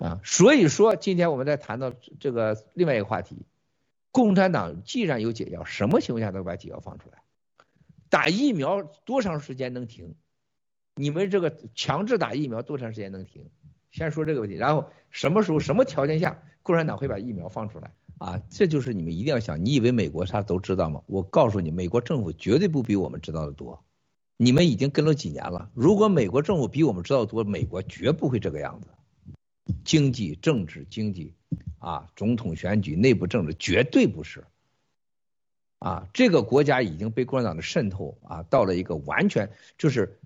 [0.00, 3.36] 啊，所以说今天我们在谈到这个另外一个话题，
[4.10, 7.18] 共产党既然有解药，什么情况下都把解药放出来？
[8.08, 10.14] 打疫苗多长时间能停？
[10.96, 13.50] 你们这个强制打疫苗多长时间能停？
[13.90, 17.92] 先说这个问题，然后什么时候、什么条件下共产党会把疫苗放出来？
[18.18, 19.64] 啊，这就是你们一定要想。
[19.64, 21.02] 你以为美国他都知道吗？
[21.06, 23.84] 我告诉你，美国政府绝对不比我们知道的多。
[24.36, 28.88] 你们已经跟了几年了，如果美国政府比我们知道多，美国绝不会这个样子。
[29.84, 31.34] 经济、政治、经济，
[31.78, 34.44] 啊，总统选举、内部政治，绝对不是。
[35.78, 40.20] 啊，这个国家已经被共产党的渗透啊，到了一个完全就是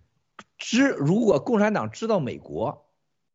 [0.59, 2.87] 知，如果共产党知道美国，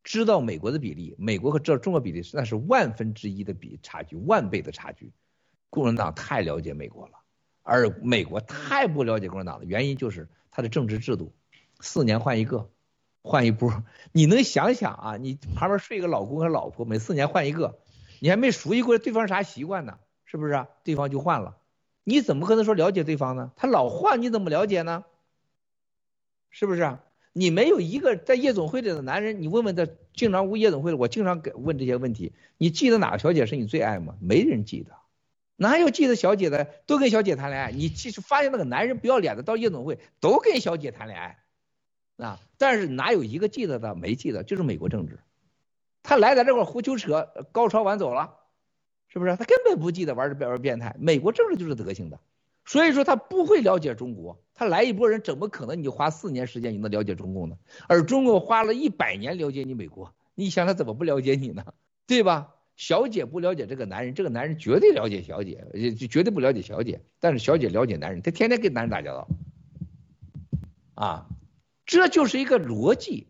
[0.03, 5.14] 知道美国的比例，美国和这中国比例那是万分之一的比差距，万倍的差距。
[5.70, 7.14] 共产党太了解美国了，
[7.62, 11.31] 而美国太不了解共产党的原因就是他的政治制度，
[11.80, 12.70] 四年换一个，
[13.22, 13.84] 换一波。
[14.12, 15.18] 你能想想啊？
[15.18, 17.80] 你旁边睡一个老公和老婆，每四年换一个，
[18.20, 19.98] 你还没熟悉过对方啥习惯呢？
[20.26, 20.67] 是不是啊？
[20.84, 21.58] 对方就换了。
[22.03, 23.52] 你怎么可能说了解对方呢？
[23.56, 25.06] 他老换，你怎么了解呢？
[26.50, 26.98] 是不是？
[27.34, 32.33] 你没有一个在夜总会里的男人，你问问他经常问夜总会的，我经常给问这些问题。
[32.58, 34.16] 你记得哪个小姐是你最爱吗？
[34.20, 34.94] 没人记得，
[35.56, 36.66] 哪有记得小姐的？
[36.88, 37.72] 都跟小姐谈恋爱。
[37.72, 41.38] 你其实发现那个男人不要脸的，到夜总会都跟小姐谈恋爱
[42.20, 43.95] 啊，但是哪有一个记得的？
[43.95, 45.20] 没记得，就是美国政治。
[46.03, 48.36] 他来在这块胡纠扯，高潮完走了。
[49.11, 49.36] 是不是？
[49.38, 50.95] 他根本不记得玩的玩变态。
[51.00, 52.20] 美国政治就是德行的，
[52.64, 54.39] 所以说他不会了解中国。
[54.53, 57.58] 他来一波人，怎么可能你就花四年时间你能了解中共呢？
[57.88, 61.73] 而中国花了一百年了解你美国，你想他怎么不了解你呢？
[62.06, 62.54] 对吧？
[62.76, 65.66] 小姐不了解这个男人，这个男人绝对了解小姐，
[65.98, 67.02] 就绝对不了解小姐。
[67.20, 69.28] 但是小姐了解男人，他天天跟男人打交道，
[70.94, 71.28] 啊，
[71.90, 73.30] 这就是一个逻辑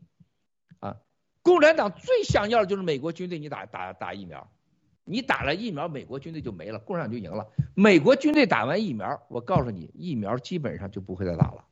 [0.82, 0.98] 啊。
[1.42, 4.52] 共产党最想要的就是美国军队，你打打打疫苗。
[5.06, 7.48] 你打了疫苗，美国军队就没了，共产党就赢了。
[7.74, 11.64] 美国军队打完疫苗，我告诉你，疫苗基本上就不会再打了。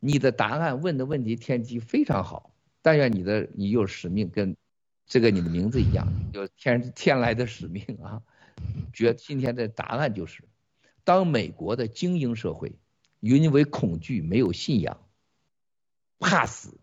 [0.00, 2.52] 你的答案问的问题天机非常好，
[2.82, 4.56] 但愿你的你有使命，跟
[5.06, 8.20] 这个你的名字一样，有天天来的使命啊。
[8.92, 10.42] 觉今天的答案就是，
[11.04, 12.72] 当美国的精英社会
[13.20, 15.00] 因为恐惧、没有信仰、
[16.18, 16.78] 怕死，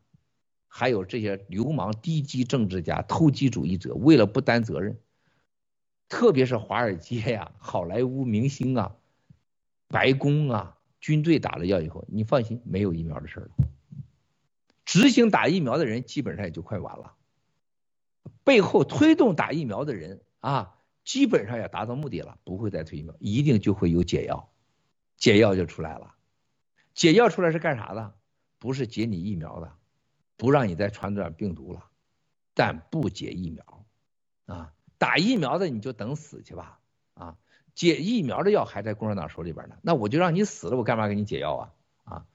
[0.67, 4.99] 还有这些流氓、低级政治家、投机主义者，为了不担责任。
[6.07, 8.95] 特别是华尔街呀、好莱坞明星啊、
[9.87, 13.49] 白宫啊、军队打了药以后，你放心，没有疫苗的事了。
[14.85, 17.15] 执行打疫苗的人基本上也就快完了，
[18.43, 24.51] 背后推动打疫苗的人啊，基本上也达到目的了，不会再推疫苗，一定就会有解药，
[25.17, 26.13] 解药就出来了。
[26.93, 28.13] 解药出来是干啥的？
[28.65, 29.71] 不是解你疫苗的，
[30.37, 31.85] 不让你再传染病毒了，
[32.55, 33.85] 但不解疫苗
[34.47, 34.73] 啊。
[34.97, 36.79] 打疫苗的你就等死去吧，
[37.13, 37.37] 啊，
[37.75, 41.73] 解疫苗的药还在共产党手里边呢，那我就让你死了，我干嘛给你解药啊？
[42.05, 42.25] 啊，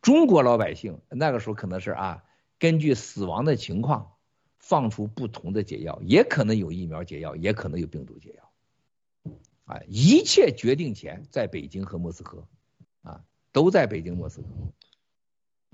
[0.00, 2.22] 中国老百姓那个时候可能是啊，
[2.60, 4.12] 根据死亡的情况
[4.58, 9.32] 放出不同的解药，也可能有疫苗解药，也可能有病毒解药，
[9.64, 12.46] 啊，一切决定权在北京和莫斯科，
[13.02, 14.46] 啊，都在北京莫斯科，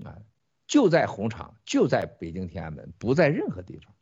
[0.03, 0.19] 啊，
[0.67, 3.93] 就在红场，就在北京天安门，不在任何地方。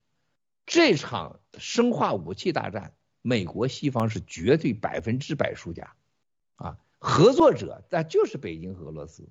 [0.66, 5.94] 这场生化武器大战，美国西方是绝对百分之百输家，
[6.56, 9.30] 啊，合作者那就是北京和俄罗斯，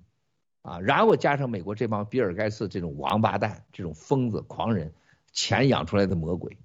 [0.61, 4.93] 啊，然后加上美国这帮比尔盖茨这种王八蛋、这种疯子、狂人，
[5.33, 6.57] 钱养出来的魔鬼，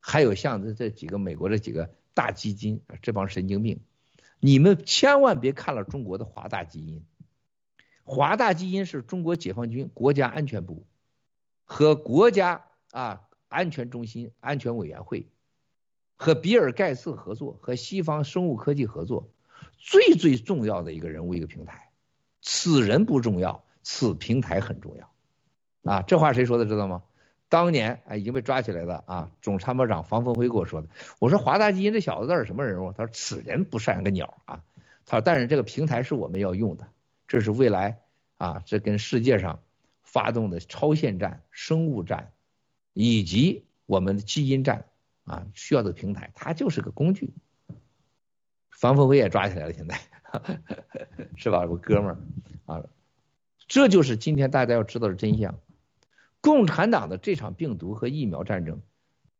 [0.00, 3.80] 还有像这这几个美国这几个大基金，这帮神经病，
[4.38, 7.04] 你们千万别看了中国的华大基因，
[8.04, 10.84] 华大基因是中国解放军国家安全部
[11.64, 13.22] 和国家啊。
[13.52, 15.26] 安全中心、安全委员会
[16.14, 19.28] 和比尔盖茨合作，和西方生物科技合作，
[19.76, 21.90] 最最重要的一个人物，一个平台。
[22.40, 25.10] 此人不重要，此平台很重要。
[25.82, 27.02] 啊，这话谁说的知道吗？
[27.48, 30.86] 当年啊已经被抓起来的啊，总参谋长房峰辉给我说的。
[31.18, 32.92] 我说华大基因这小子到底什么人物？
[32.92, 34.62] 他说此人不善个鸟啊。
[35.06, 36.86] 他说但是这个平台是我们要用的，
[37.30, 38.02] 这是未来
[38.38, 39.62] 啊，这跟世界上
[40.02, 42.32] 发动的超限战、生物战。
[42.92, 44.86] 以及我们的基因战
[45.22, 47.32] 啊，需要的平台，它就是个工具。
[48.68, 50.00] 房峰辉也抓起来了，现在
[51.38, 51.64] 是吧？
[51.66, 52.18] 我哥们儿
[52.66, 52.84] 啊，
[53.68, 55.56] 这就是今天大家要知道的真相。
[56.40, 58.82] 共产党的这场病毒和疫苗战争，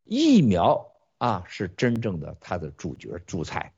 [0.05, 3.73] 疫苗啊是真正的它的主角主菜，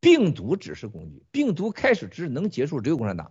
[0.00, 1.22] 病毒只是工具。
[1.30, 3.30] 病毒开始之能结束只有共产党。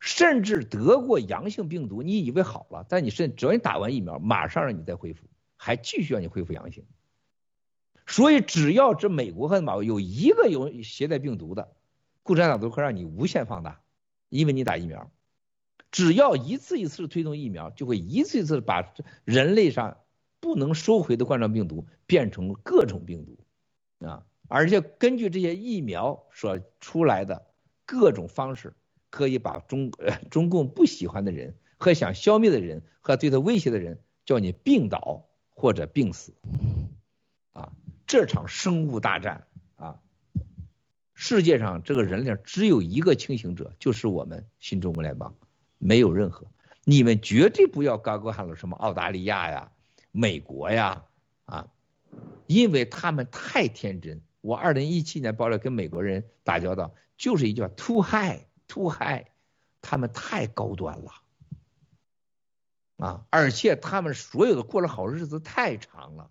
[0.00, 5.26] 甚至得过阳性病毒，你以为好了，但你是只要你打完疫苗，马上让你再恢复，
[5.56, 6.84] 还继续让你恢复阳性。
[8.06, 11.76] 所以只要这美国和马有一个有携带病毒的，
[12.22, 13.82] 共产党都会让你无限放大，
[14.30, 15.12] 因为你打疫苗。
[15.90, 18.94] 只要一次一次推动疫苗，就会一次一次把
[19.24, 19.98] 人类上
[20.40, 24.24] 不能收回的冠状病毒变成各种病毒啊！
[24.48, 27.46] 而且根据这些疫苗所出来的
[27.86, 28.74] 各种方式，
[29.10, 36.32] 可以把中呃中共不喜欢的人和想消灭的人和对他威胁的人，叫你病倒或者病死
[37.52, 37.72] 啊！
[38.06, 39.46] 这场生物大战
[39.76, 40.00] 啊，
[41.14, 45.34] 世界上这个人类只有一个清醒者，就是我们新中国联邦。
[45.78, 46.46] 没有任何，
[46.84, 49.72] 你们绝对不要高歌喊了什么澳大利亚呀、
[50.12, 51.04] 美国呀
[51.46, 51.68] 啊，
[52.46, 54.20] 因为他们太天真。
[54.42, 58.40] 我二零一七年爆料跟美国人打交道，就是一句话：too high
[58.70, 59.26] high，too high，
[59.82, 61.12] 他们太高端了
[62.96, 63.26] 啊！
[63.30, 66.30] 而且他们所有的过了好日子太长了，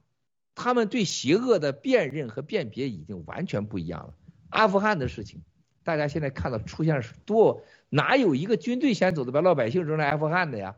[0.56, 4.14] 他们对邪恶的辨认和辨别已经完全不一样了。
[4.50, 5.44] 阿富汗的事情。
[5.82, 10.76] 大家现在看到出现是多，哪有一个军队先走的把老百姓扔在阿富汗的呀？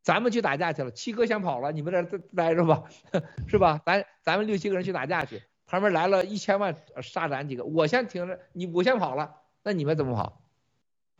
[0.00, 2.84] 咱们去打架去了，七哥先跑了，你们在这待着吧，
[3.46, 3.82] 是吧？
[3.84, 10.39] 咱咱们六七个人去打架去，旁边来了一千万杀咱几个，我先停着，你我先跑了，那你们怎么跑？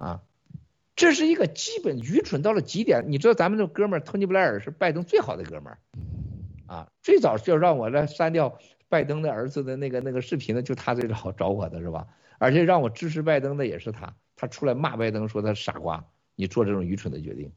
[0.00, 0.22] 啊，
[0.96, 3.04] 这是一个基本愚蠢到了极点。
[3.08, 5.78] 你知道咱们这哥们儿托尼布莱尔是拜登最好的哥们儿，
[6.66, 8.58] 啊，最早就让我来删掉
[8.88, 12.08] 拜登的儿子的那个那个视频的，就他最早找我的是吧？
[12.38, 17.52] 而且让我支持拜登的也是他，他出来骂拜登说他傻瓜，你做这种愚蠢的决定，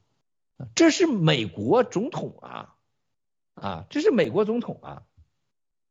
[0.75, 2.75] 这是美国总统啊，
[3.53, 5.03] 啊，这是美国总统啊，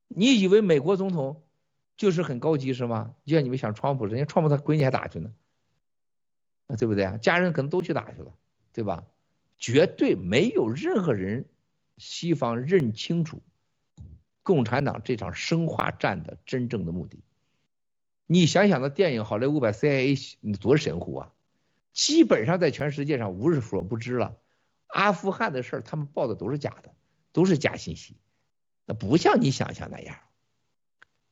[0.08, 1.42] 你以为美国总统
[1.96, 3.14] 就是很高级是吗？
[3.24, 5.32] 就像你们想川普，人家川普他闺女还打去呢，啊，
[6.76, 7.16] 对不对啊？
[7.18, 8.34] 家人可能都去打去了，
[8.72, 9.04] 对吧？
[9.58, 11.44] 绝对没有任何人，
[11.96, 13.40] 西方认清楚
[14.42, 17.22] 共产党这场生化战的真正的目的。
[18.26, 21.32] 你想想，那电影好莱坞把 CIA 多神乎啊！
[21.92, 24.36] 基本上在全世界上无人所不知了。
[24.86, 26.94] 阿富汗的事儿，他们报的都是假的，
[27.32, 28.16] 都是假信息。
[28.86, 30.16] 那不像你想象那样。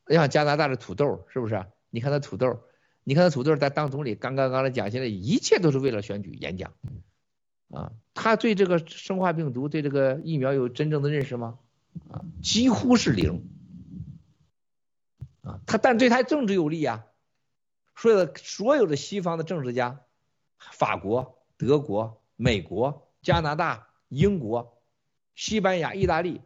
[0.06, 1.64] 像加拿大的土豆是不是？
[1.88, 2.60] 你看那土豆，
[3.05, 6.73] 你看他土豆在当总理刚刚刚的讲，现在一切都是为了选举演讲。
[7.70, 11.58] 啊，他对这个生化病毒、对这个疫苗有真正的认识吗？
[12.08, 13.49] 啊，几乎是零。
[15.43, 17.06] 啊，他但对他政治有利啊，
[17.97, 20.00] 所有的所有的西方的政治家，
[20.58, 24.82] 法国、德国、美国、加拿大、英国、
[25.35, 26.41] 西班牙、意大利，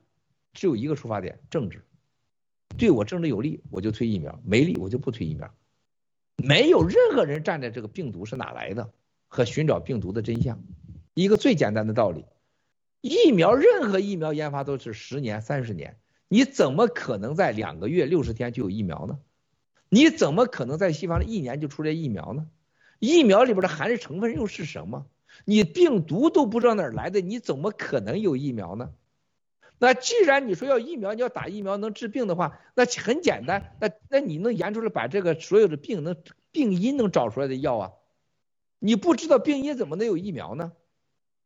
[0.53, 1.85] 只有一个出发点：政治。
[2.77, 5.53] 对我政治有利，我就推疫苗；没利，我就不推疫苗。
[6.37, 8.93] 没有任何人站在这个病毒是哪来的
[9.29, 10.63] 和寻找病毒的真相。
[11.15, 12.25] 一个最简单的道理：
[13.01, 15.99] 疫苗，任何疫苗研发都是十年、三十年。
[16.29, 19.19] 你怎么可能在两个月六十天就有疫苗呢？
[19.89, 22.49] 你怎么可能在西方一年就出来疫苗呢？
[22.99, 25.07] 疫苗里边的含的成分又是什么？
[25.45, 28.93] 你病毒都不知道哪儿来的，你怎么可能有疫苗呢？
[29.85, 36.17] 那既然你说要疫苗，你要打疫苗能治病的话，那很简单，那那你能研出来把这个所有的病能
[36.53, 37.93] 病因能找出来的药啊？
[38.79, 40.73] 你不知道病因怎么能有疫苗呢？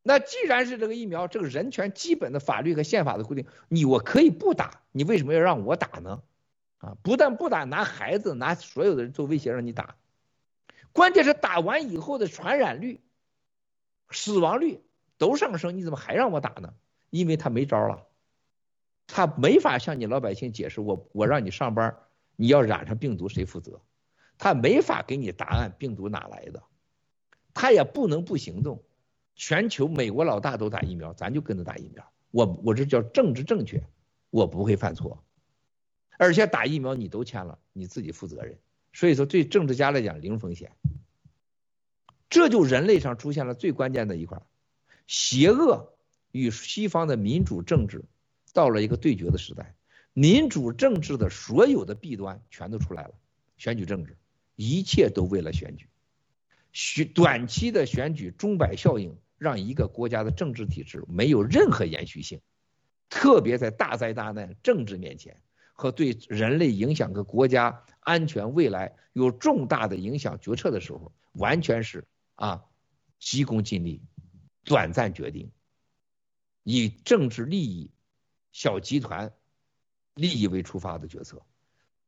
[0.05, 6.23] 那既然是这个疫苗，这个人权基本的法律和宪法的规定，你我可以不打，你为什么要让我打呢？
[6.79, 9.97] 啊，不但不打，拿孩子拿所有的人做威胁让你打，
[10.93, 13.01] 关键是打完以后的传染率、
[14.11, 14.81] 死亡率
[15.19, 16.73] 都上升，你怎么还让我打呢？
[17.11, 18.07] 因为他没招了，
[19.09, 21.97] 他没法向你老百姓解释，我我让你上班，
[22.37, 23.81] 你要染上病毒谁负责？
[24.37, 26.63] 他没法给你答案，病毒哪来的？
[27.55, 28.85] 他也不能不行动。
[29.35, 32.13] 全球美国老大都打疫苗，咱就跟着打疫苗。
[32.31, 33.83] 我我这叫政治正确，
[34.31, 35.25] 我不会犯错。
[36.19, 38.59] 而且打疫苗你都签了，你自己负责任。
[38.93, 40.73] 所以说对政治家来讲零风险。
[42.29, 44.43] 这就人类上出现了最关键的一块，
[45.07, 45.95] 邪恶
[46.31, 48.05] 与西方的民主政治
[48.53, 49.75] 到了一个对决的时代。
[50.13, 53.15] 民主政治的所有的弊端全都出来了，
[53.57, 54.17] 选举政治，
[54.57, 55.89] 一切都为了选举，
[56.73, 59.17] 选短期的选举钟摆效应。
[59.39, 62.41] 让一个国家的政治体制没有任何延续性，
[63.09, 65.41] 特别在大灾大难政治面前
[65.75, 72.65] 和对人类影响和国家安全未来有重大的影响决策的时候，完全是啊
[73.21, 74.03] 急功近利、
[74.65, 75.53] 短暂决定，
[76.65, 77.93] 以政治利益、
[78.59, 79.33] 小集团
[80.15, 81.43] 利益为出发的决策，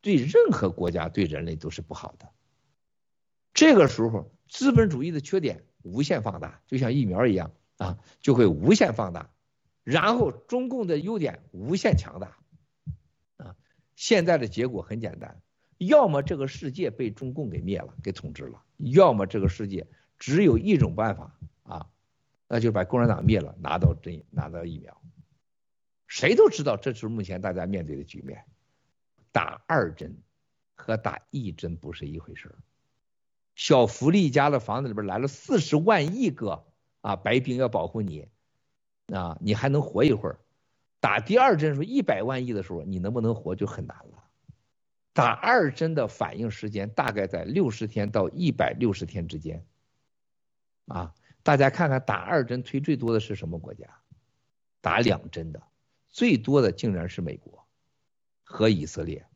[0.00, 2.28] 对任何国家对人类都是不好的。
[3.54, 5.64] 这个时候，资本主义的缺点。
[5.83, 9.30] 无限放大，就像疫苗一样啊，就会无限放大，
[9.83, 12.37] 然后中共的优点无限强大，
[13.38, 13.57] 啊，
[13.95, 15.40] 现在的结果很简单，
[15.78, 19.87] 要么这个世界被中共给灭了，给统治了，要么这个世界
[20.19, 21.87] 只有一种办法啊，
[22.47, 25.00] 那就把共产党灭了，拿到针，拿到疫苗。
[26.11, 28.45] 谁都知道这是目前大家面对的局面，
[29.31, 30.19] 打二针
[30.75, 32.59] 和打一针不是一回事儿。
[33.55, 36.64] 小福利家的房子里边来了四十万亿个
[37.00, 38.29] 啊白兵要保护你
[39.07, 40.40] 啊，你还能活一会儿。
[40.99, 44.25] 打第二针的时候一百万亿的时候，你能不能活就很难了。
[45.12, 49.64] 打二针的反应时间大概在六十天到一百六十天之间
[50.87, 51.14] 啊，
[51.45, 53.87] 大家看看打二针推最多的是什么国家？
[54.81, 55.62] 打两针的。
[56.11, 57.67] 最多的竟然是美国
[58.43, 59.26] 和以色列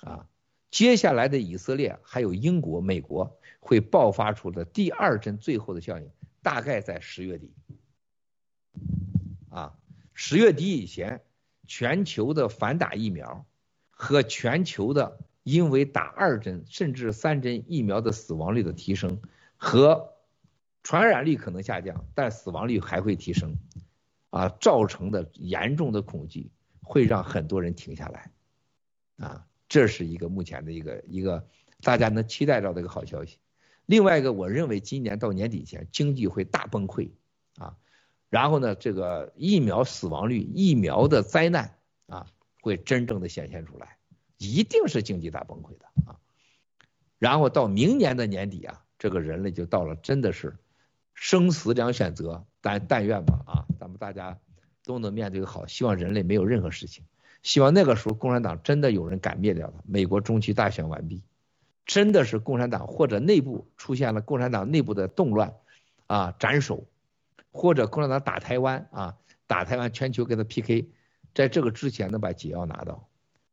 [0.00, 0.28] 啊，
[0.70, 6.10] 接下来的以色列还有英国、美国会爆发出的第二针最后的效应，
[6.42, 7.52] 大概在十月底
[9.48, 9.78] 啊，
[10.14, 11.22] 十月底以前，
[11.66, 13.46] 全球的反打疫苗
[13.90, 19.20] 和全球的因为打二针甚至三针疫苗的死亡率的提升
[19.56, 20.14] 和
[20.82, 23.56] 传染率可能下降，但死亡率还会提升。
[24.30, 26.50] 啊，造成的严重的恐惧
[26.82, 28.30] 会让很多人停下来，
[29.16, 31.46] 啊，这是一个目前的一个一个
[31.80, 33.38] 大家能期待到的一个好消息。
[33.86, 37.10] 另外一个，我认为今年到年底前经济会大崩溃
[37.56, 37.76] 啊，
[38.28, 42.26] 然后呢，这个疫苗死亡率、疫苗的灾难啊，
[42.60, 43.96] 会真正的显现出来，
[44.36, 46.20] 一定是经济大崩溃的啊。
[47.18, 50.58] 然后到明年的年底啊，这个人类就到了真的是
[51.14, 52.44] 生死两选择。
[52.60, 53.57] 但但愿吧啊，
[53.98, 54.38] 大家
[54.84, 57.04] 都能面对好，希望人类没有任何事情，
[57.42, 59.74] 希望那个时候共产党真的有人敢灭掉了。
[59.84, 61.22] 美国中期大选完毕，
[61.84, 65.52] 真的是共产党或者内部出现了共产党内部的动乱
[66.06, 66.86] 啊，斩首，
[67.50, 70.88] 或者共产党打台湾啊，打台湾全球跟他 PK，
[71.34, 73.08] 在这个之前能把解药拿到。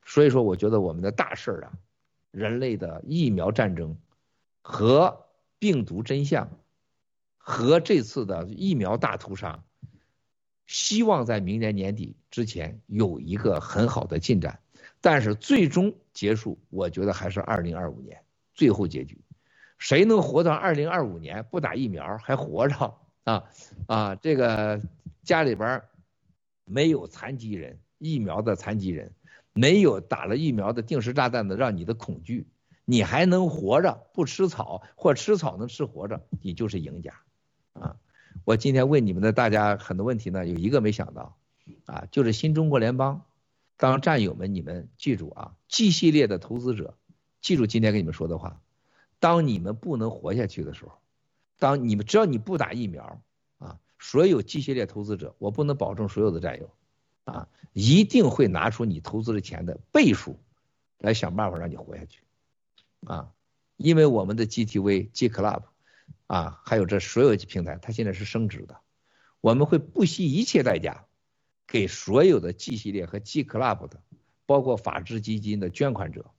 [0.06, 1.74] 所以说，我觉得我们的大事儿啊，
[2.32, 3.98] 人类的疫苗战争
[4.62, 5.26] 和
[5.60, 6.50] 病毒真相。
[7.48, 9.64] 和这次的疫苗大屠杀，
[10.68, 14.60] 希望在明年年底之前有一个很好的进展，
[15.02, 18.22] 但是最终结束，我觉得还是二零二五年
[18.54, 19.22] 最后结局。
[19.78, 22.96] 谁能活到二零二五年不打疫苗还活着
[23.26, 23.44] 啊
[23.88, 24.16] 啊？
[24.16, 24.82] 这个
[25.24, 25.84] 家里边
[26.64, 29.14] 没有残疾人，疫苗的残疾人，
[29.54, 32.48] 没有打了疫苗的定时炸弹的让你的恐惧，
[32.86, 37.14] 你还能活着不吃草或吃草能吃活着，你就是赢家。
[37.74, 37.98] 啊，
[38.44, 41.38] 我今天问你们的大家很多问题呢，有一个没想到，
[41.86, 43.24] 啊，就是新中国联邦，
[43.78, 46.96] 当战友们你们记住啊，G 系列的投资者，
[47.42, 48.62] 记住今天跟你们说的话，
[49.20, 50.92] 当你们不能活下去的时候，
[51.58, 53.22] 当你们只要你不打疫苗，
[53.58, 56.70] 啊，所有 G 系列投资者，我不能保证所有的战友，
[57.24, 60.38] 啊，一定会拿出你投资的钱的倍数，
[61.00, 62.22] 来想办法让你活下去，
[63.06, 63.32] 啊，
[63.78, 65.64] 因为我们的 GTV G Club。
[66.28, 68.82] 啊，还有这所有平台，它现在是升值的。
[69.42, 71.06] 我们会不惜一切代价，
[71.68, 74.02] 给所有的 G 系列和 G Club 的，
[74.48, 76.32] 包括法治基金的捐款者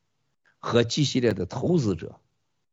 [0.59, 2.21] 和 G 系列的投资者，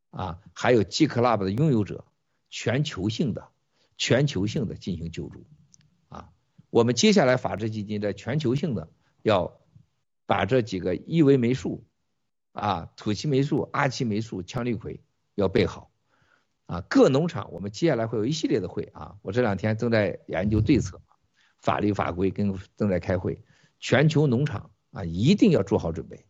[0.09, 2.05] 啊，还有 G Club 的拥有者，
[2.49, 3.49] 全球性的、
[3.95, 5.45] 全球性的进行救助。
[6.09, 6.31] 啊，
[6.71, 8.89] 我们接下来法治基金在全球性的
[9.21, 9.59] 要
[10.25, 11.85] 把这几个伊维霉素、
[12.53, 14.99] 啊，土岐霉素、阿奇霉素、羟氯喹
[15.35, 15.91] 要备好。
[16.65, 21.01] 啊，各农场我们接下来会有一系列的会啊，我这两天正在研究对策，
[21.59, 23.41] 法律法规跟正在开会，
[23.79, 26.25] 全球农场啊一定要做好准备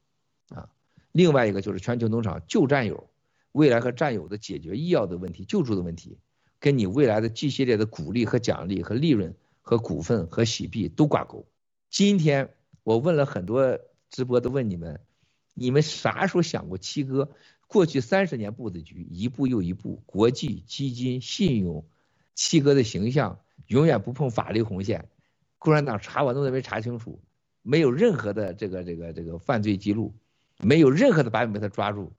[0.50, 0.70] 啊。
[1.12, 3.10] 另外一个就是全球农场旧战友，
[3.52, 6.18] 未来和战友的解决医药的问题、救助的问题，
[6.60, 11.48] 跟你未来的 G 系列的鼓励和奖励和利润和股份和洗币都挂钩。
[11.92, 12.50] 今天
[12.82, 15.00] 我问了很多直播都问你们，
[15.54, 17.30] 你们啥时候想过七哥？
[17.74, 21.88] 过去三十年布的局，一步又一步，国际基金、信用，
[22.36, 25.10] 七哥的形象永远不碰法律红线，
[25.58, 27.20] 共产党查我都没查清楚，
[27.64, 30.14] 没有任何的这个这个这个犯罪记录，
[30.60, 32.14] 没有任何的把柄被他抓住，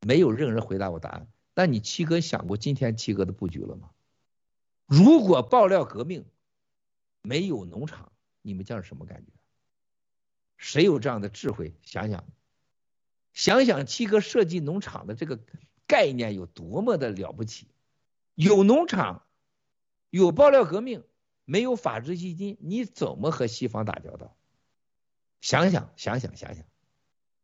[0.00, 1.28] 没有任何人回答我答案。
[1.54, 3.90] 那你七哥想过今天七哥的布局了吗？
[4.86, 6.24] 如果爆料革命
[7.22, 8.10] 没有农场，
[8.42, 9.30] 你们将是什么感觉？
[10.56, 11.76] 谁有这样的智慧？
[11.84, 12.24] 想想。
[13.34, 15.38] 想想七哥设计农场的这个
[15.86, 17.66] 概念有多么的了不起，
[18.34, 19.26] 有农场，
[20.08, 21.04] 有爆料革命，
[21.44, 24.36] 没有法治基金，你怎么和西方打交道？
[25.40, 26.64] 想想想想想想，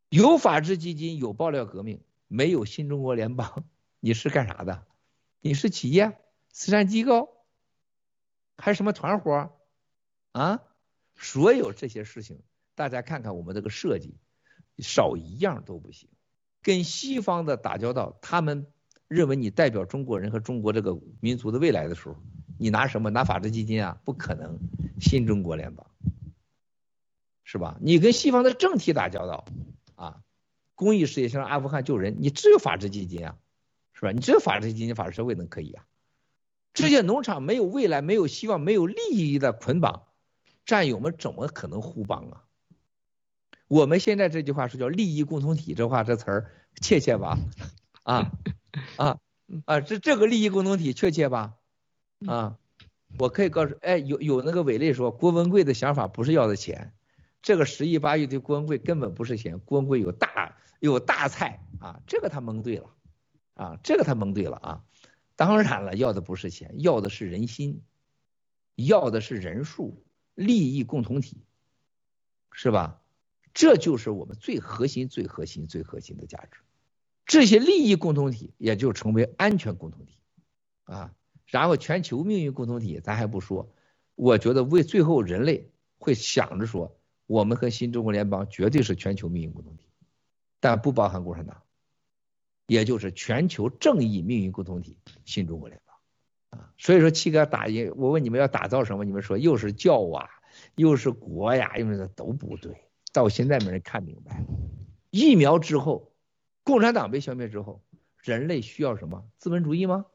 [0.08, 3.64] 有法治基金，有爆料革命，没有新中国联邦，
[3.98, 4.86] 你是干啥的？
[5.40, 6.18] 你是企业、
[6.50, 7.44] 慈善机构，
[8.56, 9.58] 还是什么团伙？
[10.32, 10.62] 啊，
[11.16, 12.40] 所有这些事情，
[12.76, 14.14] 大家看看我们这个设计，
[14.80, 16.08] 少一样都不行。
[16.62, 18.66] 跟西方的打交道，他们
[19.08, 22.16] 认为你代表中国人和中国这个民族的未来的时候，
[22.58, 23.08] 你拿什么？
[23.10, 24.00] 拿法治基金啊？
[24.04, 24.58] 不可能，
[25.00, 25.86] 新中国联邦，
[27.44, 27.78] 是吧？
[27.80, 29.46] 你跟西方的政体打交道
[29.94, 30.22] 啊，
[30.74, 33.38] 公益事业像阿富汗救人，你只有法治基金啊，
[33.94, 34.12] 是吧？
[34.12, 35.86] 你只有法治基金、法治社会能可以啊。
[36.74, 40.08] 这些农场没有未来、没有希望、没有利益的捆绑，
[40.66, 42.44] 战友们怎么可能互帮啊？
[43.70, 46.50] 我们现在这句话是叫利益共同体，这话这词儿
[46.82, 47.38] 确切吧？
[48.02, 48.32] 啊
[48.96, 49.18] 啊
[49.64, 49.80] 啊！
[49.80, 51.54] 这这个利益共同体确切吧？
[52.26, 52.58] 啊，
[53.16, 56.92] 我可以告诉，哎，有有那个伟类说，郭文贵的想法不是要的钱，
[57.42, 62.90] 这个十亿八亿对郭文贵根本不是钱，郭文贵有大有大菜啊，这个他蒙对了，
[63.54, 64.84] 啊，这个他蒙对了啊。
[65.36, 67.82] 当然了，要的不是钱，要的是人心，
[68.74, 70.02] 要的是人数，
[70.34, 71.44] 利益共同体，
[72.50, 72.99] 是吧？
[73.52, 76.60] 这就是我们最核心、最核心、最核心的价值。
[77.26, 80.18] 这些利益共同体也就成为安全共同体
[80.84, 81.14] 啊。
[81.46, 83.72] 然后全球命运共同体咱还不说，
[84.14, 89.86] 我觉得为最后人类会想着说，我们和新中国联邦绝对是全球命运共同体，
[90.60, 91.62] 但不包含共产党。
[92.66, 100.30] 也就是全球正义命运共同体，新中国联邦啊，所以说七哥打印，我问你们要打造什么，你们说又是教啊，
[100.76, 102.80] 又是国呀，又是都不对，
[103.12, 104.44] 到现在没人看明白。
[105.10, 106.12] 疫苗之后，
[106.62, 107.82] 共产党被消灭之后，
[108.18, 109.24] 人类需要什么？
[109.38, 110.06] 资本主义吗？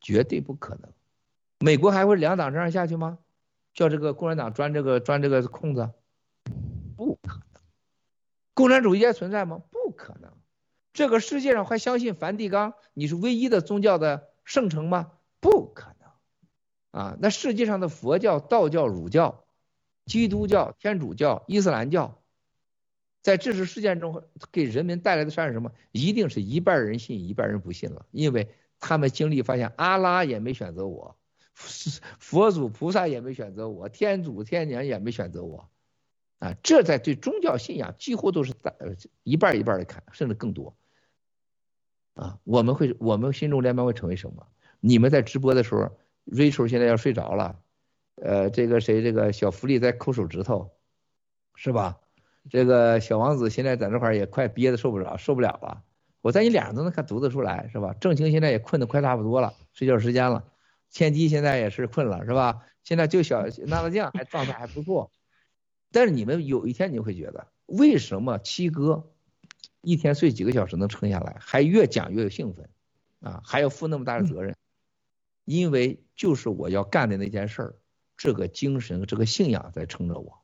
[0.00, 0.92] 绝对不可能。
[1.58, 3.18] 美国还会两党这样下去吗？
[3.72, 5.90] 叫这个共产党钻这个钻这个空子？
[6.96, 7.62] 不可能。
[8.54, 9.62] 共产主义还存在吗？
[9.70, 10.30] 不可能。
[10.92, 12.74] 这个世界上还相信梵蒂冈？
[12.92, 15.12] 你是唯一的宗教的圣城吗？
[15.40, 17.16] 不可能啊！
[17.20, 19.43] 那世界上的佛教、道教、儒教、
[20.06, 22.20] 基督教、天主教、伊斯兰教，
[23.22, 25.72] 在这次事件中给人民带来的善是什么？
[25.92, 28.48] 一定是一半人信，一半人不信了，因为
[28.80, 31.16] 他们经历发现，阿拉也没选择我，
[31.54, 35.68] 佛祖菩萨也没选择我，天主天娘也没选择我，
[36.38, 40.76] 啊，这在对宗教信仰几乎都是呃一半一半的看，甚至更多。
[42.14, 44.46] 啊，我们会，我们新中联邦会成为什么？
[44.78, 47.58] 你们在直播的时候，Rachel 现在要睡着了，
[48.16, 50.70] 呃，这个谁，这个小福利在抠手指头，
[51.54, 52.00] 是吧？
[52.50, 55.82] 这个小王子现在在那块儿也快憋得受不了，受不了了。
[56.20, 57.94] 我在你脸上都能看读得出来，是吧？
[58.00, 60.44] 郑清现在也困得快差不多了，睡觉时间了。
[60.90, 62.64] 千机现在也是困了，是吧？
[62.82, 65.10] 现在就小娜娜酱还状态还不错，
[65.90, 69.10] 但是你们有一天你会觉得，为什么七哥？
[69.80, 72.68] 一天睡几个小时能撑下来，还越讲越兴奋，
[73.20, 74.56] 啊，还要负那么大的责任，
[75.44, 77.74] 因为就是我要干的那件事儿，
[78.16, 80.40] 这个精神、这个信仰在撑着我。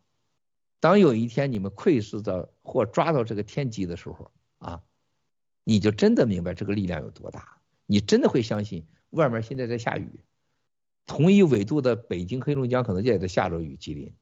[0.80, 4.83] 当有一天你们窥视到或抓到这个天机的时候，啊，
[5.64, 10.20] 你就真的明白这个力量有多大，你真的会相信外面现在在下雨，
[11.06, 14.14] 同一纬度的北京、黑龙江可能也在下着雨，吉林，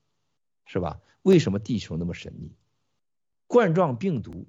[0.67, 1.01] 是吧？
[1.23, 2.53] 为什么地球那么神秘？
[3.47, 4.47] 冠状病毒。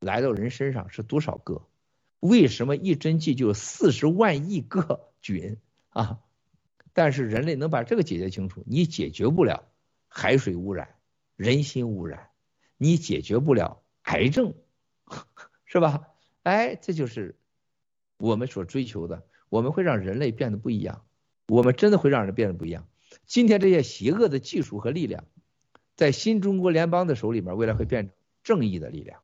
[0.00, 1.62] 来到人身上是多少个？
[2.18, 5.58] 为什么一针剂就有四十万亿个菌
[5.90, 6.18] 啊？
[6.92, 9.64] 但是人类能把这个解决清楚，你解决不了
[10.08, 10.96] 海水污染、
[11.36, 12.28] 人心污染，
[12.76, 14.54] 你解决不了癌症，
[15.64, 16.08] 是吧？
[16.42, 17.36] 哎，这就是
[18.18, 19.24] 我们所追求的。
[19.48, 21.04] 我们会让人类变得不一样，
[21.48, 22.88] 我们真的会让人变得不一样。
[23.26, 25.24] 今天这些邪恶的技术和力量，
[25.94, 29.20] 在新中国联邦的手里面，未来会变成正义的力量。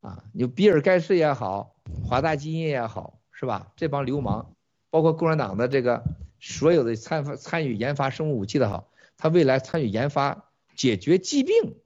[0.00, 3.72] 啊，你比尔盖茨也好，华大基因也好，是吧？
[3.76, 4.54] 这帮流氓，
[4.90, 6.02] 包括共产党的这个
[6.40, 11.76] 所有的参参与研发生物武器的好，他未来参与研发解决疾病，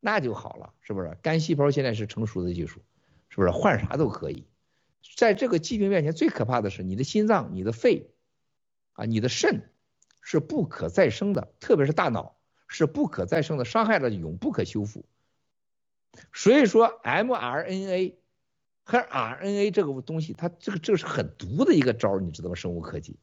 [0.00, 1.16] 那就好了，是不是？
[1.22, 2.80] 干细胞现在是成熟的技术，
[3.28, 3.50] 是不是？
[3.50, 4.46] 换啥都可以。
[5.16, 8.10] 在这个疾病面前，最可怕的是你的心脏、你的肺，
[8.92, 9.70] 啊，你的肾
[10.22, 12.36] 是不可再生的，特别是大脑
[12.68, 15.04] 是不可再生的，伤害了永不可修复。
[16.32, 18.14] 所以说，mRNA
[18.82, 22.54] 和 RNA 这个东西，它这个这个是很毒的一个招，你知道吗？
[22.54, 23.16] 生物科技，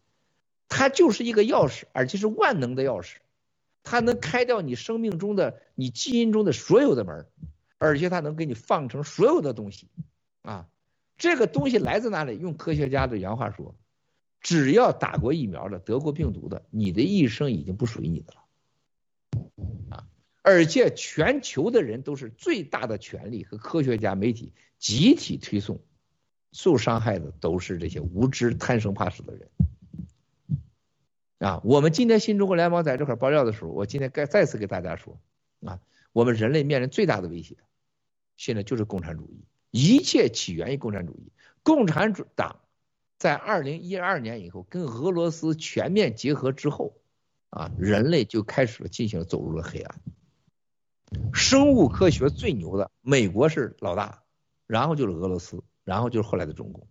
[0.70, 3.16] 它就是一个钥匙，而且是万能的钥匙，
[3.84, 7.26] 它能开掉你生命中的、你基因中的所有的门，
[7.78, 9.88] 而且它能给你放成所有的东西
[10.42, 10.68] 啊。
[11.18, 12.38] 这个东西来自哪里？
[12.38, 13.76] 用科学家的原话说，
[14.40, 18.42] 只要打过疫苗的、得过病毒的，你的一生已经不属于你的了。
[19.90, 20.08] 啊
[20.44, 25.82] 而且全球的人都是最大的权力和科学家、媒体集体推送，
[26.54, 29.50] 受伤害的都是这些无知、贪生怕死的人。
[31.40, 35.20] 啊，我们今天新中国联邦在这块爆料的时候，我今天该再次给大家说
[35.64, 35.80] 啊，
[36.12, 37.58] 我们人类面临最大的威胁，
[38.36, 41.32] 现在就是共产主义，一切起源于共产主义。
[41.62, 42.62] 共产主党
[43.18, 46.96] 在二零一二年以后跟俄罗斯全面结合之后，
[47.50, 50.02] 啊，人类就开始了进行走入了黑暗。
[51.34, 54.24] 生物科学最牛的，美国是老大，
[54.66, 56.88] 然后就是俄罗斯，然后就是后来的中共。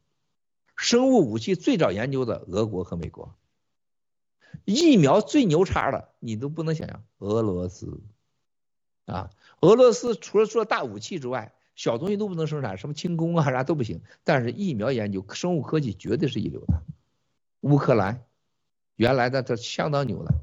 [0.76, 3.34] 生物武器最早研究的俄国和美国。
[4.64, 8.00] 疫苗最牛叉的，你都不能想象，俄罗斯。
[9.04, 14.02] 啊，俄罗斯除了做大武器之外，小东西都不能生产，什么轻工啊啥都不行。
[14.24, 16.82] 但是疫苗研究、生物科技绝对是一流的。
[17.60, 18.24] 乌克兰
[18.96, 20.34] 原来的这相当牛的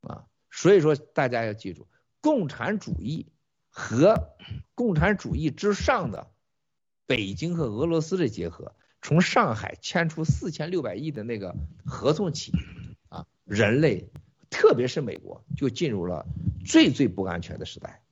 [0.00, 1.86] 啊，所以说大家要记住。
[2.20, 3.26] 共产主义
[3.68, 4.34] 和
[4.74, 6.30] 共产主义之上的
[7.06, 11.54] 北京和俄罗斯的结合，从上海签出四千六百亿的那个
[11.86, 12.52] 合同起，
[13.48, 14.10] 人类
[14.50, 16.26] 特别是美国就进入了
[16.66, 18.02] 最最不安全的时代。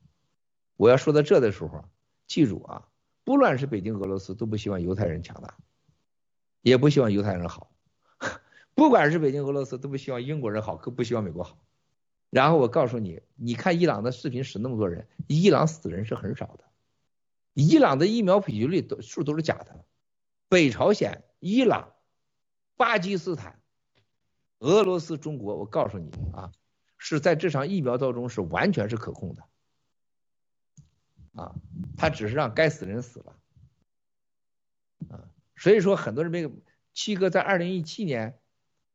[0.76, 1.84] 我要说到这的时候，
[2.26, 2.88] 记住啊，
[3.22, 5.58] 不论是北京、俄罗斯都不希望犹太人强大，
[6.62, 7.70] 也不希望犹太人好，
[8.74, 11.58] 不管是北京、俄罗斯都不希望英国人好，更不希望美国好。
[12.30, 16.64] 然后我告诉你，你看伊朗的视频死那么多人，伊朗死人是很少的，
[17.52, 19.84] 伊朗的疫苗普及率都数都是假的，
[20.48, 21.92] 北朝鲜、伊朗、
[22.76, 23.55] 巴基斯坦、
[24.58, 26.52] 俄罗斯、中国，我告诉你啊，
[26.98, 29.42] 是在这场疫苗当中是完全是可控的，
[31.42, 31.54] 啊，
[31.96, 33.36] 他只是让该死人死了，
[35.10, 36.50] 啊，所以说很多人没有，
[36.92, 38.38] 七哥在二零一七年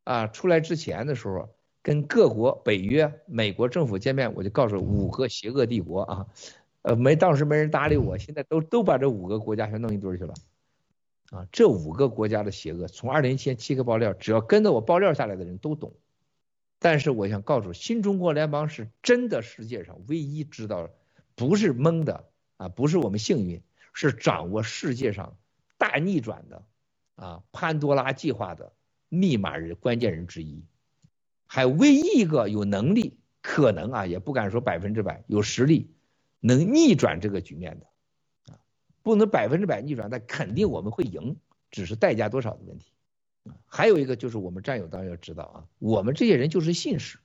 [0.03, 1.49] 啊出来之前的时候。
[1.83, 6.27] 跟各国北约、美国政府见面，我就告诉五个邪恶帝国啊，
[6.83, 10.31] 呃，没当时没人搭理我，现在都都把这五个国家全弄一堆去了，
[11.31, 15.93] 啊，这五个国家的邪恶，从二零一七年七个爆料，只要跟着我爆料下来的人都懂。
[16.77, 20.89] 但是我想告诉新中国联邦是真的世界上唯一知道，
[21.35, 22.25] 不是蒙的
[22.57, 23.61] 啊，不是我们幸运，
[23.93, 25.37] 是掌握世界上
[25.77, 26.65] 大逆转的
[27.15, 28.73] 啊潘多拉计划的
[29.07, 30.65] 密码人关键人之一。
[31.45, 35.93] 还唯一一个有能力，可能啊，也不敢说百分之百有实力
[36.39, 37.85] 能逆转这个局面的，
[39.03, 41.37] 不能百分之百逆转，但肯定我们会赢，
[41.69, 42.91] 只是代价多少的问题。
[43.65, 47.17] 还有一个就是我们战友当然要知道啊，我们这些人就是信使，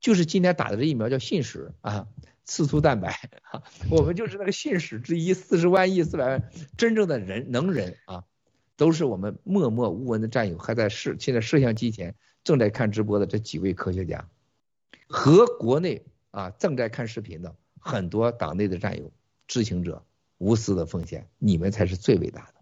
[0.00, 2.08] 就是今天打的这疫苗叫信使啊，
[2.44, 8.24] 刺突蛋白啊，我们就是那个信使之一，四十万亿四百万真正的人能人啊，
[8.76, 12.14] 都是我们默默无闻的战友，还在视现在摄像机前。
[12.44, 14.28] 正在看直播的这几位科学家，
[15.06, 19.12] 和国内啊正在看视频的很多党内的战友、
[19.46, 20.04] 知情者、
[20.42, 22.54] 无私的奉献，你们才是最伟大的。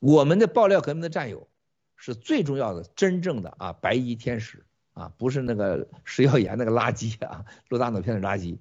[0.00, 1.48] 我们的爆料革命的战友
[1.94, 8.58] 是最重要的，真正的啊白衣天使啊，不是那个食药盐那个垃圾啊，录大脑片的垃圾。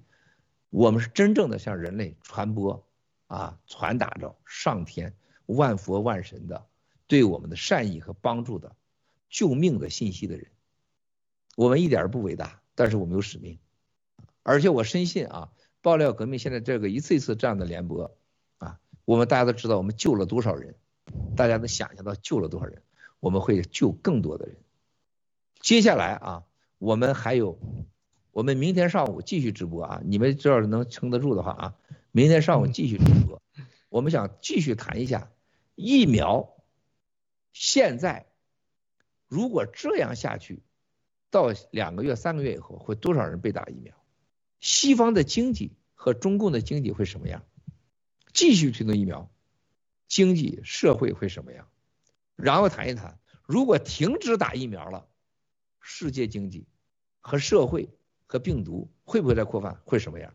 [0.70, 2.88] 我们是真正的向人类传播
[3.26, 5.16] 啊传达着上天
[5.48, 6.68] 万佛万神的
[7.08, 8.76] 对我们的善意和帮助的。
[9.28, 10.48] 救命的信息的人，
[11.58, 13.58] 我们一点不伟大，但是我们有使命，
[14.44, 18.16] 而且我深信啊，爆料革命现在这个一次一次这样的联播，
[19.06, 20.76] 我们大家都知道我们救了多少人，
[21.36, 22.82] 大家能想象到救了多少人，
[23.20, 24.58] 我们会救更多的人。
[25.62, 26.44] 接下来啊，
[26.78, 27.58] 我们还有，
[28.32, 31.76] 我们明天上午继续直播啊，你们只要是能撑得住的话啊，
[32.12, 33.42] 明天上午继续直播，
[33.90, 35.32] 我们想继续谈一下
[35.76, 36.56] 疫苗，
[37.54, 38.26] 现在。
[39.28, 40.62] 如果这样下去，
[41.32, 43.94] 到两个月、三个月以后，会多少人被打疫苗？
[44.60, 47.44] 西方的经济和中共的经济会什么样？
[48.36, 49.32] 继续推动疫苗，
[50.10, 51.70] 经济社会会什么样？
[52.36, 55.08] 然后谈一谈，如果停止打疫苗了，
[55.80, 56.68] 世界经济
[57.22, 57.88] 和社会
[58.28, 59.80] 和病毒会不会再扩散？
[59.86, 60.34] 会什么样？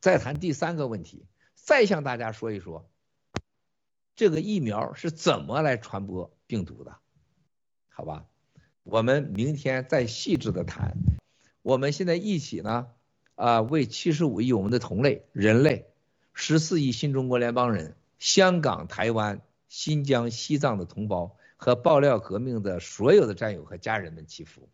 [0.00, 2.88] 再谈第三个问题，再向大家说一说，
[4.16, 6.96] 这个疫苗是怎么来传播病毒的？
[7.90, 8.24] 好吧，
[8.84, 10.96] 我们明天再细致的谈。
[11.60, 12.88] 我们现在一起呢，
[13.34, 15.86] 啊，为七十五亿我们的同类人类，
[16.34, 24.68] 十四亿新中国联邦人，香港、台湾、新疆、西藏的同胞和爆料革命的所有的战友和家人们祈福。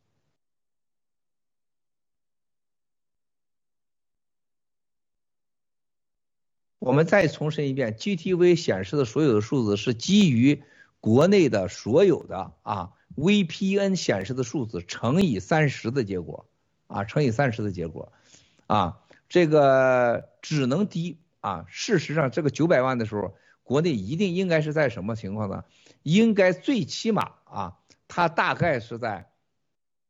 [6.79, 10.62] 我们再重申一遍，GTV 显示的所有的数字是基于
[10.99, 12.92] 国内的所有的啊。
[13.16, 16.46] VPN 显示的数字乘以三十的结果，
[16.87, 18.12] 啊，乘以三十的结果，
[18.66, 21.66] 啊，这个只能低啊。
[21.68, 25.64] 事实上，这个九百万的时候，国内一定应该是在什么情况呢？
[26.03, 27.76] 应该最起码啊，
[28.09, 29.31] 它大概是在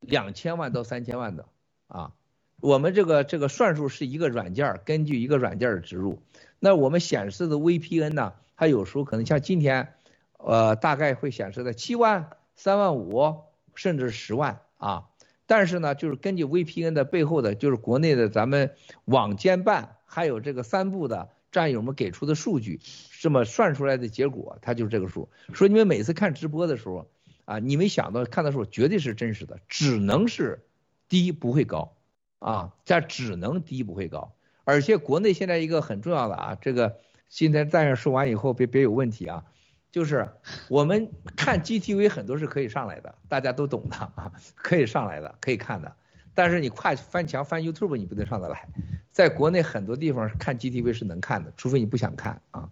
[0.01, 1.47] 两千万到三千万的
[1.89, 2.13] 啊。
[2.61, 6.23] 我们这个这个算数是一个软件，根据一个软件植入。
[6.59, 9.95] 那我们显示的 VPN 呢，它有时候可能像今天，
[10.37, 15.07] 呃，大概会显示在七万、三万五，甚至十万啊。
[15.51, 18.71] 但是呢，就是根据 VPN 的背后的，就是国内的咱们
[19.07, 22.79] 网监办，还有这个三部的战友们给出的数据，
[23.21, 25.29] 这么算出来的结果，它就是这个数。
[25.53, 27.11] 所以你们每次看直播的时候
[27.47, 30.65] 啊，你没想到看的时候绝对是真实的，只能是
[31.09, 31.97] 低不会高。
[32.39, 34.33] 啊，这只能低不会高，
[34.63, 39.45] 而且国内现在一个很重要的啊，这个今天在这说完以后别别有问题啊，
[39.91, 40.29] 就是
[40.69, 45.97] 我们看 GTV 很多是可以上来的，大家都懂的啊，可以上来的，可以看的，
[46.35, 48.69] 但是你跨翻墙翻 YouTube 你不能上得来，
[49.11, 52.71] 在国内很多地方看 GTV 是能看的，除非你不想看啊，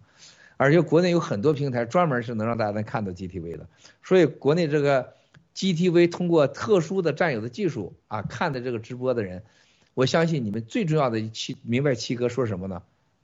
[0.57, 3.67] 而且国内有很多平台专门是能让大家能看到 GTV 的，
[4.03, 5.13] 所以国内这个
[5.55, 9.43] GTV 通过特殊的战友的技术啊看的这个直播的人。
[9.95, 12.81] 我相信你们最重要的七明白七哥说什么呢？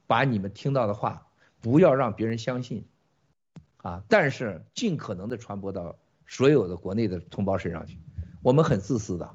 [0.07, 1.25] 把你们听到的话
[1.61, 2.83] 不要让别人相信，
[3.85, 5.95] 啊，但是尽可能的传播到
[6.25, 7.99] 所有的国内的同胞身上去。
[8.41, 9.29] 我们很自私的，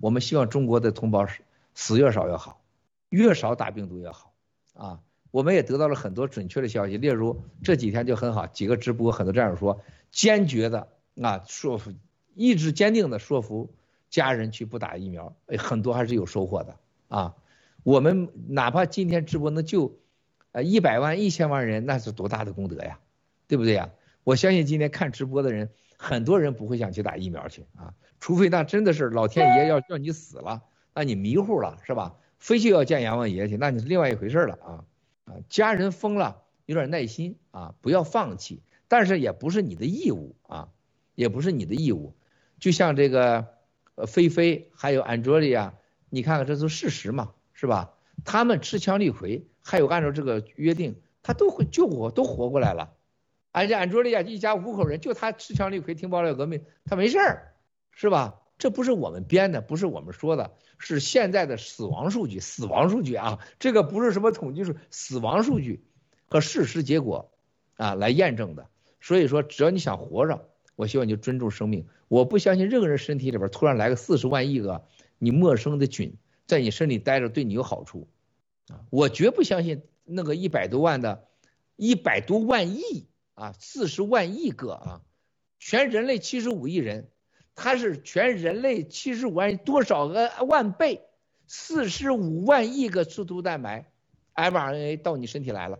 [0.00, 1.26] 我们希望中国的同胞
[1.74, 2.60] 死越少越好，
[3.08, 4.32] 越少打病毒越好
[4.74, 5.00] 啊。
[5.32, 9.80] 我们也得到了很多准确的消息，例如这几天就很好，几个直播很多战友说
[10.12, 10.86] 坚决的
[11.20, 11.92] 啊说服，
[12.36, 13.74] 意志坚定的说服。
[14.08, 16.76] 家人去不打疫苗，很多还是有收获的
[17.08, 17.34] 啊。
[17.82, 19.98] 我们哪怕今天直播能救，
[20.52, 23.00] 呃一百万、一千万人，那是多大的功德呀，
[23.48, 23.90] 对不对呀？
[24.24, 30.62] 我相信今天看直播的人，很多人不会想去打疫苗去啊，除非那真的是老天爷要叫你死了，
[30.94, 32.16] 那你迷糊了是吧？
[32.38, 34.84] 非去要见阎王爷去，那你是另外一回事了啊
[35.24, 35.34] 啊！
[35.48, 40.68] 家人疯了，有点耐心啊，不要放弃，但是也不是你的义务啊，
[41.14, 42.14] 也不是你的义务，
[42.58, 43.54] 就像这个。
[43.98, 45.72] 呃，菲菲还有安卓利亚，
[46.10, 47.94] 你看看这都事实嘛，是吧？
[48.26, 52.92] 他们持枪立槐，还有按照这个约定，他都会救活，都活过来了。
[53.56, 57.54] 而且安卓利亚一家五口人，就他持枪立槐听爆料革命，他没事儿，
[57.90, 58.42] 是吧？
[58.58, 65.82] 这不是我们编的，不是我们说的，是现在的死亡数据，死亡数据啊，这个不是什么统计数，死亡数据
[66.26, 67.32] 和事实结果
[67.76, 68.68] 啊来验证的。
[69.00, 70.50] 所以说，只要你想活着。
[70.74, 71.86] 我希望你就尊重生命。
[72.08, 74.84] 我不相信任何人身体里边突然来个四十万亿个
[75.18, 78.06] 你陌生的菌在你身体待着对你有好处
[78.68, 78.84] 啊！
[78.90, 81.24] 我绝不相信那个一百多万的，
[81.76, 83.06] 一百多万亿
[83.36, 85.02] 啊，四十万亿个啊，
[85.58, 87.10] 全人类七十五亿人，
[87.54, 91.02] 它是全人类七十五万多少个万倍，
[91.46, 93.92] 四十五万亿个刺突蛋白
[94.34, 95.78] mRNA 到你身体来了，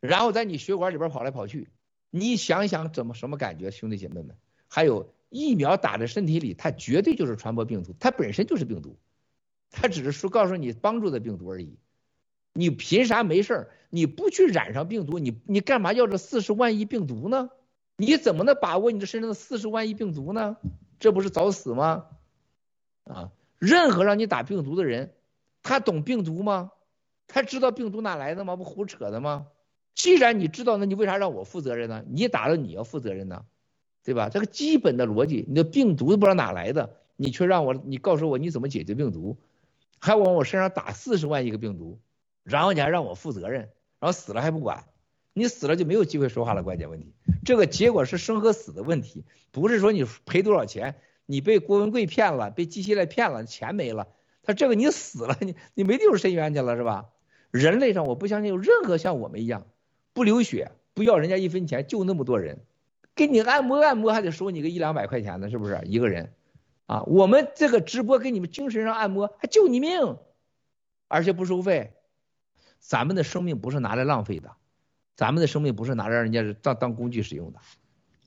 [0.00, 1.68] 然后在你血管里边跑来跑去。
[2.10, 4.36] 你想想怎么什么感觉，兄弟姐妹们？
[4.66, 8.96] 还有疫苗打在身体里，它绝对就是传播病毒，它本身就是病毒，
[9.70, 11.76] 它只是说告诉你帮助的病毒而已。
[12.54, 13.70] 你凭啥没事儿？
[13.94, 17.48] 你不去染上病毒，你你干嘛要这四十万亿病毒呢？
[17.96, 20.56] 你怎么能把握你这身上的四十万亿病毒呢？
[20.98, 22.06] 这不是找死吗？
[23.04, 23.30] 啊！
[23.60, 25.14] 任何让你打病毒的人，
[25.62, 26.72] 他懂病毒吗？
[27.28, 28.56] 他知道病毒哪来的吗？
[28.56, 29.46] 不胡扯的吗？
[29.94, 32.04] 既然你知道，那你为啥让我负责任呢？
[32.08, 33.44] 你打了你要负责任呢，
[34.02, 34.28] 对吧？
[34.28, 39.36] 这个基本的逻辑，你的病毒都不知道哪来的，你却让我，你告诉我你怎么解决病毒，
[40.00, 42.00] 还往我身上打四十万亿个病毒，
[42.42, 44.84] 然后你还让我负责任，然后死了还不管，
[45.32, 46.62] 你死了就没有机会说话了。
[46.62, 47.12] 关键问题，
[47.44, 54.08] 这个结果是生和死的问题，不是说你赔多少钱，你被郭文贵骗了，被机器来骗了，钱没了，
[54.42, 57.06] 他这个你死了，你你没地方伸冤去了是吧？
[57.50, 59.66] 人类上我不相信有任何像我们一样。
[60.12, 62.60] 不流血，不要人家一分钱，就那么多人，
[63.16, 66.32] 给你按摩按摩还得收你个一两百块钱呢，是不是一个人？
[66.86, 70.18] 啊，我们这个直播给你们精神上按摩，还救你命，
[71.08, 71.94] 而且不收费。
[72.86, 74.52] 咱们的生命不是拿来浪费的，
[75.16, 77.58] 咱们的生命不是拿来让人家当当工具使用的，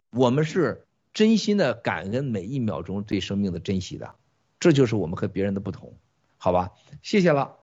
[0.10, 4.15] 我们是真心的感恩每一秒钟对生命的珍惜的，
[4.60, 5.96] 这就是我们和别人的不同，
[6.38, 6.72] 好吧？
[7.04, 7.56] 谢谢了。